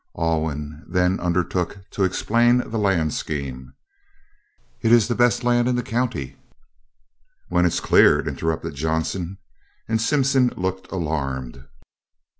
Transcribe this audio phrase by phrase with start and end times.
[0.17, 3.75] Alwyn then undertook to explain the land scheme.
[4.81, 6.37] "It is the best land in the county"
[7.49, 9.37] "When it's cl'ared," interrupted Johnson,
[9.87, 11.67] and Simpson looked alarmed.